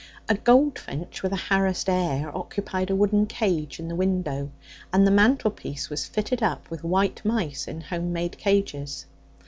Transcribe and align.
A 0.27 0.33
goldfinch 0.33 1.21
with 1.21 1.31
a 1.31 1.35
harassed 1.37 1.87
air 1.87 2.35
occupied 2.35 2.89
a 2.89 2.95
wooden 2.95 3.27
cage 3.27 3.79
in 3.79 3.87
the 3.87 3.95
window, 3.95 4.49
and 4.91 5.05
the 5.05 5.11
mantelpiece 5.11 5.91
was 5.91 6.07
fitted 6.07 6.41
up 6.41 6.67
with 6.71 6.83
white 6.83 7.23
mice 7.23 7.67
in 7.67 7.81
home 7.81 8.11
made 8.11 8.39
cages. 8.39 9.05